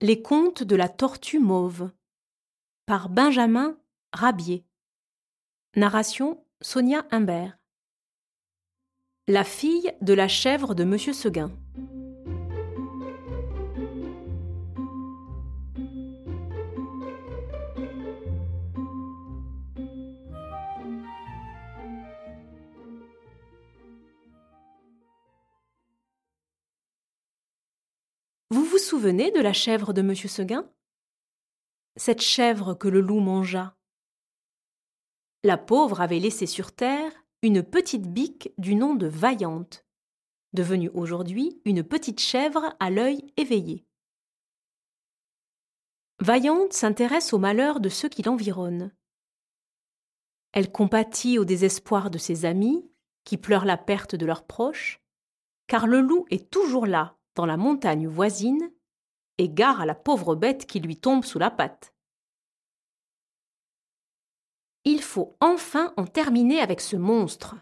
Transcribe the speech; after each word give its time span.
Les 0.00 0.20
contes 0.20 0.62
de 0.62 0.76
la 0.76 0.88
tortue 0.88 1.38
mauve 1.38 1.90
par 2.84 3.08
Benjamin 3.08 3.78
Rabier. 4.12 4.64
Narration 5.76 6.44
Sonia 6.60 7.06
Humbert. 7.10 7.56
La 9.28 9.44
fille 9.44 9.94
de 10.00 10.12
la 10.12 10.28
chèvre 10.28 10.74
de 10.74 10.84
Monsieur 10.84 11.12
Seguin. 11.12 11.52
Souvenez 28.94 29.32
de 29.32 29.40
la 29.40 29.52
chèvre 29.52 29.92
de 29.92 30.02
Monsieur 30.02 30.28
Seguin? 30.28 30.70
Cette 31.96 32.20
chèvre 32.20 32.74
que 32.74 32.86
le 32.86 33.00
loup 33.00 33.18
mangea. 33.18 33.76
La 35.42 35.58
pauvre 35.58 36.00
avait 36.00 36.20
laissé 36.20 36.46
sur 36.46 36.70
terre 36.70 37.10
une 37.42 37.64
petite 37.64 38.06
bique 38.06 38.52
du 38.56 38.76
nom 38.76 38.94
de 38.94 39.08
Vaillante, 39.08 39.84
devenue 40.52 40.90
aujourd'hui 40.90 41.60
une 41.64 41.82
petite 41.82 42.20
chèvre 42.20 42.76
à 42.78 42.88
l'œil 42.88 43.26
éveillé. 43.36 43.84
Vaillante 46.20 46.72
s'intéresse 46.72 47.32
aux 47.32 47.40
malheurs 47.40 47.80
de 47.80 47.88
ceux 47.88 48.08
qui 48.08 48.22
l'environnent. 48.22 48.92
Elle 50.52 50.70
compatit 50.70 51.40
au 51.40 51.44
désespoir 51.44 52.12
de 52.12 52.18
ses 52.18 52.44
amis, 52.44 52.88
qui 53.24 53.38
pleurent 53.38 53.64
la 53.64 53.76
perte 53.76 54.14
de 54.14 54.24
leurs 54.24 54.46
proches, 54.46 55.00
car 55.66 55.88
le 55.88 56.00
loup 56.00 56.26
est 56.30 56.48
toujours 56.48 56.86
là 56.86 57.18
dans 57.34 57.44
la 57.44 57.56
montagne 57.56 58.06
voisine 58.06 58.70
et 59.38 59.48
gare 59.48 59.80
à 59.80 59.86
la 59.86 59.94
pauvre 59.94 60.34
bête 60.34 60.66
qui 60.66 60.80
lui 60.80 60.96
tombe 60.96 61.24
sous 61.24 61.38
la 61.38 61.50
patte. 61.50 61.94
Il 64.84 65.02
faut 65.02 65.36
enfin 65.40 65.94
en 65.96 66.06
terminer 66.06 66.60
avec 66.60 66.80
ce 66.80 66.96
monstre, 66.96 67.56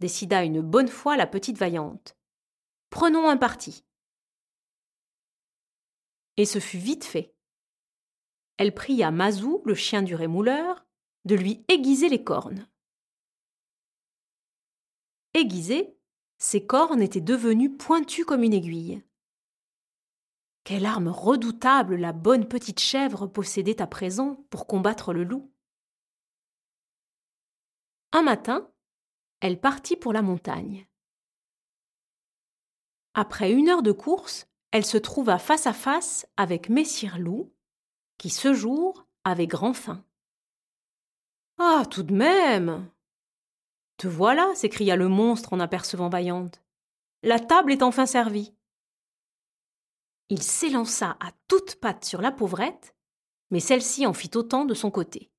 décida 0.00 0.44
une 0.44 0.60
bonne 0.60 0.88
fois 0.88 1.16
la 1.16 1.26
petite 1.26 1.58
vaillante. 1.58 2.16
Prenons 2.90 3.28
un 3.28 3.36
parti. 3.36 3.84
Et 6.36 6.46
ce 6.46 6.60
fut 6.60 6.78
vite 6.78 7.04
fait. 7.04 7.34
Elle 8.56 8.74
pria 8.74 9.10
Mazou, 9.10 9.62
le 9.64 9.74
chien 9.74 10.02
du 10.02 10.14
rémouleur, 10.14 10.86
de 11.24 11.34
lui 11.34 11.64
aiguiser 11.68 12.08
les 12.08 12.22
cornes. 12.22 12.68
Aiguisé, 15.32 15.98
ses 16.38 16.64
cornes 16.64 17.02
étaient 17.02 17.20
devenues 17.20 17.76
pointues 17.76 18.24
comme 18.24 18.44
une 18.44 18.54
aiguille. 18.54 19.02
Quelle 20.64 20.86
arme 20.86 21.08
redoutable 21.08 21.96
la 21.96 22.12
bonne 22.12 22.48
petite 22.48 22.80
chèvre 22.80 23.26
possédait 23.26 23.82
à 23.82 23.86
présent 23.86 24.44
pour 24.48 24.66
combattre 24.66 25.12
le 25.12 25.22
loup. 25.22 25.52
Un 28.12 28.22
matin, 28.22 28.70
elle 29.40 29.60
partit 29.60 29.96
pour 29.96 30.14
la 30.14 30.22
montagne. 30.22 30.88
Après 33.12 33.52
une 33.52 33.68
heure 33.68 33.82
de 33.82 33.92
course, 33.92 34.48
elle 34.70 34.86
se 34.86 34.96
trouva 34.96 35.38
face 35.38 35.66
à 35.66 35.72
face 35.72 36.26
avec 36.36 36.70
Messire 36.70 37.18
Loup, 37.18 37.52
qui 38.16 38.30
ce 38.30 38.54
jour 38.54 39.06
avait 39.22 39.46
grand 39.46 39.74
faim. 39.74 40.02
Ah, 41.58 41.84
tout 41.90 42.02
de 42.02 42.14
même 42.14 42.88
te 43.96 44.08
voilà, 44.08 44.52
s'écria 44.54 44.96
le 44.96 45.08
monstre 45.08 45.52
en 45.52 45.60
apercevant 45.60 46.08
Vaillante. 46.08 46.62
La 47.22 47.38
table 47.38 47.70
est 47.70 47.82
enfin 47.82 48.06
servie. 48.06 48.54
Il 50.30 50.42
s'élança 50.42 51.16
à 51.20 51.32
toutes 51.48 51.76
pattes 51.76 52.04
sur 52.04 52.22
la 52.22 52.32
pauvrette, 52.32 52.94
mais 53.50 53.60
celle-ci 53.60 54.06
en 54.06 54.14
fit 54.14 54.30
autant 54.34 54.64
de 54.64 54.74
son 54.74 54.90
côté. 54.90 55.30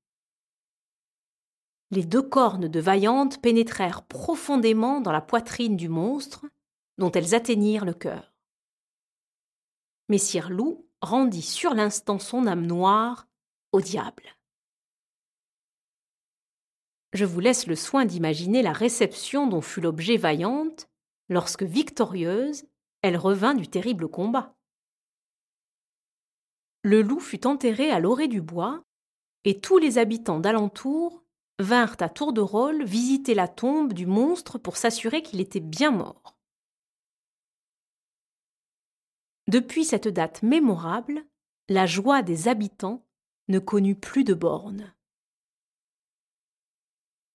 Les 1.90 2.04
deux 2.04 2.22
cornes 2.22 2.68
de 2.68 2.80
Vaillante 2.80 3.40
pénétrèrent 3.40 4.04
profondément 4.06 5.00
dans 5.00 5.12
la 5.12 5.20
poitrine 5.20 5.76
du 5.76 5.88
monstre, 5.88 6.46
dont 6.98 7.12
elles 7.12 7.34
atteignirent 7.34 7.84
le 7.84 7.94
cœur. 7.94 8.32
Messire 10.08 10.50
Loup 10.50 10.88
rendit 11.00 11.42
sur 11.42 11.74
l'instant 11.74 12.18
son 12.18 12.46
âme 12.46 12.66
noire 12.66 13.28
au 13.72 13.80
diable. 13.80 14.36
Je 17.12 17.24
vous 17.24 17.40
laisse 17.40 17.66
le 17.66 17.76
soin 17.76 18.04
d'imaginer 18.04 18.62
la 18.62 18.72
réception 18.72 19.46
dont 19.46 19.60
fut 19.60 19.80
l'objet 19.80 20.16
vaillante 20.16 20.88
lorsque, 21.28 21.62
victorieuse, 21.62 22.64
elle 23.02 23.16
revint 23.16 23.54
du 23.54 23.68
terrible 23.68 24.08
combat. 24.08 24.55
Le 26.86 27.02
loup 27.02 27.18
fut 27.18 27.48
enterré 27.48 27.90
à 27.90 27.98
l'orée 27.98 28.28
du 28.28 28.40
bois, 28.40 28.84
et 29.42 29.60
tous 29.60 29.76
les 29.76 29.98
habitants 29.98 30.38
d'alentour 30.38 31.24
vinrent 31.58 31.96
à 31.98 32.08
tour 32.08 32.32
de 32.32 32.40
rôle 32.40 32.84
visiter 32.84 33.34
la 33.34 33.48
tombe 33.48 33.92
du 33.92 34.06
monstre 34.06 34.56
pour 34.56 34.76
s'assurer 34.76 35.20
qu'il 35.20 35.40
était 35.40 35.58
bien 35.58 35.90
mort. 35.90 36.38
Depuis 39.48 39.84
cette 39.84 40.06
date 40.06 40.44
mémorable, 40.44 41.26
la 41.68 41.86
joie 41.86 42.22
des 42.22 42.46
habitants 42.46 43.04
ne 43.48 43.58
connut 43.58 43.96
plus 43.96 44.22
de 44.22 44.34
bornes. 44.34 44.94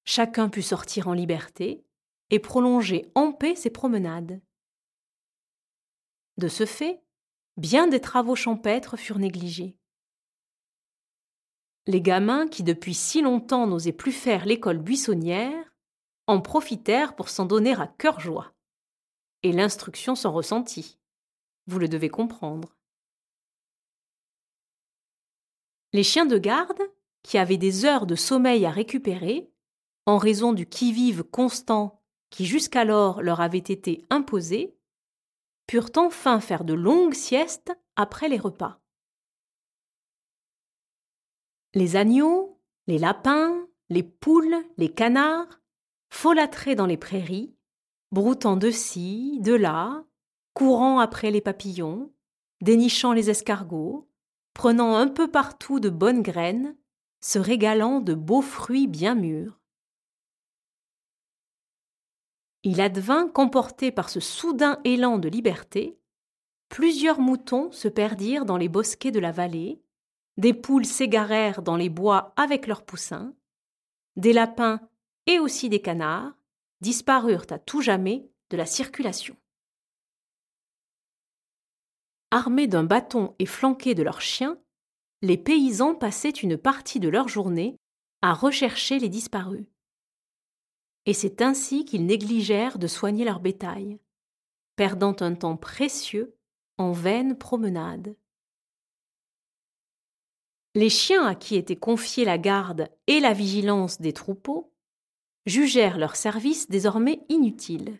Chacun 0.05 0.47
put 0.47 0.61
sortir 0.61 1.09
en 1.09 1.13
liberté 1.13 1.83
et 2.29 2.39
prolonger 2.39 3.11
en 3.15 3.33
paix 3.33 3.55
ses 3.55 3.69
promenades. 3.69 4.39
De 6.37 6.47
ce 6.47 6.65
fait, 6.65 7.03
bien 7.57 7.87
des 7.87 8.01
travaux 8.01 8.35
champêtres 8.35 8.97
furent 8.97 9.19
négligés. 9.19 9.77
Les 11.87 12.01
gamins 12.01 12.47
qui 12.47 12.63
depuis 12.63 12.93
si 12.93 13.21
longtemps 13.21 13.67
n'osaient 13.67 13.91
plus 13.91 14.11
faire 14.11 14.45
l'école 14.45 14.77
buissonnière 14.77 15.73
en 16.27 16.39
profitèrent 16.41 17.15
pour 17.15 17.29
s'en 17.29 17.45
donner 17.45 17.73
à 17.73 17.87
cœur 17.87 18.19
joie. 18.19 18.53
Et 19.43 19.51
l'instruction 19.51 20.15
s'en 20.15 20.31
ressentit. 20.31 20.99
Vous 21.67 21.79
le 21.79 21.87
devez 21.87 22.09
comprendre. 22.09 22.77
Les 25.93 26.03
chiens 26.03 26.25
de 26.25 26.37
garde, 26.37 26.81
qui 27.23 27.37
avaient 27.37 27.57
des 27.57 27.85
heures 27.85 28.05
de 28.05 28.15
sommeil 28.15 28.65
à 28.65 28.71
récupérer, 28.71 29.51
en 30.05 30.17
raison 30.17 30.53
du 30.53 30.65
qui-vive 30.65 31.23
constant 31.23 32.01
qui 32.29 32.45
jusqu'alors 32.45 33.21
leur 33.21 33.41
avait 33.41 33.57
été 33.57 34.05
imposé, 34.09 34.75
purent 35.71 35.91
enfin 35.95 36.41
faire 36.41 36.65
de 36.65 36.73
longues 36.73 37.13
siestes 37.13 37.71
après 37.95 38.27
les 38.27 38.37
repas. 38.37 38.81
Les 41.73 41.95
agneaux, 41.95 42.59
les 42.87 42.97
lapins, 42.97 43.69
les 43.87 44.03
poules, 44.03 44.57
les 44.75 44.91
canards 44.91 45.61
folâtraient 46.09 46.75
dans 46.75 46.87
les 46.87 46.97
prairies, 46.97 47.55
broutant 48.11 48.57
de 48.57 48.69
ci, 48.69 49.39
de 49.39 49.53
là, 49.53 50.03
courant 50.53 50.99
après 50.99 51.31
les 51.31 51.39
papillons, 51.39 52.11
dénichant 52.59 53.13
les 53.13 53.29
escargots, 53.29 54.09
prenant 54.53 54.97
un 54.97 55.07
peu 55.07 55.31
partout 55.31 55.79
de 55.79 55.89
bonnes 55.89 56.21
graines, 56.21 56.75
se 57.21 57.39
régalant 57.39 58.01
de 58.01 58.13
beaux 58.13 58.41
fruits 58.41 58.87
bien 58.87 59.15
mûrs. 59.15 59.60
Il 62.63 62.79
advint 62.79 63.27
qu'emportés 63.27 63.91
par 63.91 64.09
ce 64.09 64.19
soudain 64.19 64.79
élan 64.83 65.17
de 65.17 65.27
liberté, 65.27 65.97
plusieurs 66.69 67.19
moutons 67.19 67.71
se 67.71 67.87
perdirent 67.87 68.45
dans 68.45 68.57
les 68.57 68.69
bosquets 68.69 69.11
de 69.11 69.19
la 69.19 69.31
vallée, 69.31 69.81
des 70.37 70.53
poules 70.53 70.85
s'égarèrent 70.85 71.63
dans 71.63 71.75
les 71.75 71.89
bois 71.89 72.33
avec 72.35 72.67
leurs 72.67 72.85
poussins, 72.85 73.33
des 74.15 74.33
lapins 74.33 74.79
et 75.25 75.39
aussi 75.39 75.69
des 75.69 75.81
canards 75.81 76.33
disparurent 76.81 77.47
à 77.49 77.59
tout 77.59 77.81
jamais 77.81 78.29
de 78.49 78.57
la 78.57 78.65
circulation. 78.65 79.35
Armés 82.29 82.67
d'un 82.67 82.83
bâton 82.83 83.35
et 83.39 83.45
flanqués 83.45 83.95
de 83.95 84.03
leurs 84.03 84.21
chiens, 84.21 84.57
les 85.21 85.37
paysans 85.37 85.95
passaient 85.95 86.29
une 86.29 86.57
partie 86.57 86.99
de 86.99 87.09
leur 87.09 87.27
journée 87.27 87.75
à 88.21 88.33
rechercher 88.33 88.99
les 88.99 89.09
disparus 89.09 89.65
et 91.05 91.13
c'est 91.13 91.41
ainsi 91.41 91.85
qu'ils 91.85 92.05
négligèrent 92.05 92.77
de 92.77 92.87
soigner 92.87 93.25
leur 93.25 93.39
bétail, 93.39 93.99
perdant 94.75 95.15
un 95.19 95.33
temps 95.33 95.57
précieux 95.57 96.35
en 96.77 96.91
vaines 96.91 97.37
promenades. 97.37 98.15
Les 100.73 100.89
chiens 100.89 101.25
à 101.25 101.35
qui 101.35 101.55
était 101.55 101.75
confiée 101.75 102.23
la 102.23 102.37
garde 102.37 102.89
et 103.07 103.19
la 103.19 103.33
vigilance 103.33 103.99
des 103.99 104.13
troupeaux 104.13 104.73
jugèrent 105.45 105.97
leur 105.97 106.15
service 106.15 106.69
désormais 106.69 107.25
inutile. 107.29 107.99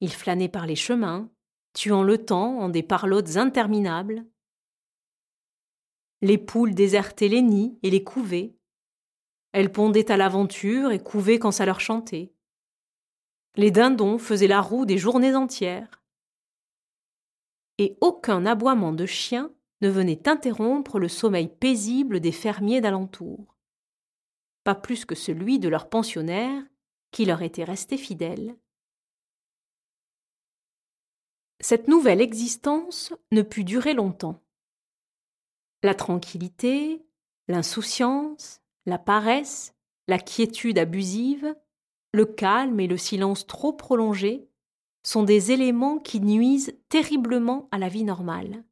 Ils 0.00 0.12
flânaient 0.12 0.48
par 0.48 0.66
les 0.66 0.76
chemins, 0.76 1.30
tuant 1.74 2.02
le 2.02 2.24
temps 2.24 2.58
en 2.58 2.68
des 2.68 2.82
parlottes 2.82 3.36
interminables. 3.36 4.26
Les 6.20 6.38
poules 6.38 6.74
désertaient 6.74 7.28
les 7.28 7.42
nids 7.42 7.78
et 7.84 7.90
les 7.90 8.02
couvées, 8.02 8.57
elles 9.58 9.72
pondaient 9.72 10.12
à 10.12 10.16
l'aventure 10.16 10.92
et 10.92 11.00
couvaient 11.00 11.40
quand 11.40 11.50
ça 11.50 11.66
leur 11.66 11.80
chantait. 11.80 12.32
Les 13.56 13.72
dindons 13.72 14.16
faisaient 14.16 14.46
la 14.46 14.60
roue 14.60 14.86
des 14.86 14.98
journées 14.98 15.34
entières. 15.34 16.00
Et 17.76 17.98
aucun 18.00 18.46
aboiement 18.46 18.92
de 18.92 19.04
chien 19.04 19.50
ne 19.80 19.88
venait 19.88 20.28
interrompre 20.28 21.00
le 21.00 21.08
sommeil 21.08 21.48
paisible 21.48 22.20
des 22.20 22.30
fermiers 22.30 22.80
d'alentour, 22.80 23.56
pas 24.62 24.76
plus 24.76 25.04
que 25.04 25.16
celui 25.16 25.58
de 25.58 25.68
leurs 25.68 25.88
pensionnaires 25.88 26.62
qui 27.10 27.24
leur 27.24 27.42
étaient 27.42 27.64
restés 27.64 27.98
fidèles. 27.98 28.56
Cette 31.58 31.88
nouvelle 31.88 32.20
existence 32.20 33.12
ne 33.32 33.42
put 33.42 33.64
durer 33.64 33.94
longtemps. 33.94 34.40
La 35.82 35.96
tranquillité, 35.96 37.04
l'insouciance, 37.48 38.60
la 38.88 38.98
paresse, 38.98 39.74
la 40.08 40.18
quiétude 40.18 40.78
abusive, 40.78 41.54
le 42.12 42.24
calme 42.24 42.80
et 42.80 42.86
le 42.86 42.96
silence 42.96 43.46
trop 43.46 43.72
prolongés 43.72 44.48
sont 45.02 45.22
des 45.22 45.52
éléments 45.52 45.98
qui 45.98 46.20
nuisent 46.20 46.76
terriblement 46.88 47.68
à 47.70 47.78
la 47.78 47.88
vie 47.88 48.04
normale. 48.04 48.64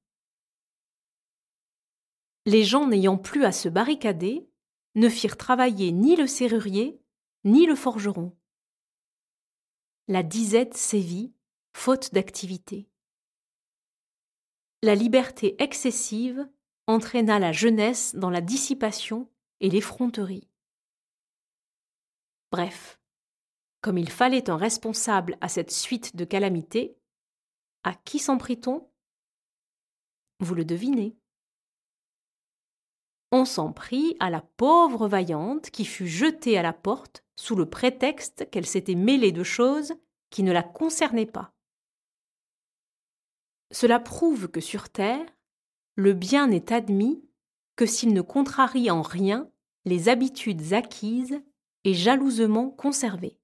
Les 2.47 2.65
gens 2.65 2.87
n'ayant 2.87 3.19
plus 3.19 3.45
à 3.45 3.53
se 3.53 3.69
barricader 3.69 4.49
ne 4.95 5.09
firent 5.09 5.37
travailler 5.37 5.93
ni 5.93 6.17
le 6.17 6.27
serrurier 6.27 7.01
ni 7.45 7.67
le 7.67 7.75
forgeron. 7.75 8.35
La 10.09 10.23
disette 10.23 10.77
sévit, 10.77 11.35
faute 11.75 12.15
d'activité. 12.15 12.89
La 14.83 14.95
liberté 14.95 15.57
excessive 15.63 16.49
entraîna 16.87 17.39
la 17.39 17.53
jeunesse 17.53 18.15
dans 18.15 18.31
la 18.31 18.41
dissipation 18.41 19.29
et 19.61 19.71
l'effronterie. 19.71 20.49
Bref, 22.51 22.99
comme 23.81 23.99
il 23.99 24.11
fallait 24.11 24.51
un 24.51 24.57
responsable 24.57 25.37
à 25.41 25.49
cette 25.49 25.71
suite 25.71 26.17
de 26.17 26.25
calamités, 26.25 26.97
à 27.85 27.95
qui 27.95 28.19
s'en 28.19 28.39
prit-on? 28.39 28.91
Vous 30.41 30.55
le 30.55 30.65
devinez. 30.65 31.17
On 33.33 33.45
s'en 33.45 33.73
prit 33.73 34.17
à 34.21 34.31
la 34.31 34.41
pauvre 34.41 35.09
vaillante 35.09 35.71
qui 35.71 35.85
fut 35.85 36.07
jetée 36.07 36.57
à 36.57 36.63
la 36.63 36.73
porte 36.73 37.25
sous 37.37 37.55
le 37.55 37.69
prétexte 37.69 38.49
qu'elle 38.51 38.67
s'était 38.67 38.95
mêlée 38.95 39.33
de 39.33 39.43
choses 39.43 39.95
qui 40.31 40.43
ne 40.43 40.53
la 40.53 40.63
concernaient 40.63 41.27
pas. 41.27 41.53
Cela 43.73 43.99
prouve 43.99 44.49
que 44.49 44.61
sur 44.61 44.89
Terre, 44.89 45.27
le 45.97 46.13
bien 46.13 46.47
n'est 46.47 46.73
admis 46.73 47.26
que 47.77 47.87
s'il 47.87 48.13
ne 48.13 48.23
contrarie 48.23 48.91
en 48.91 49.03
rien 49.03 49.49
les 49.85 50.09
habitudes 50.09 50.73
acquises 50.73 51.41
et 51.85 51.95
jalousement 51.95 52.71
conservées. 52.71 53.39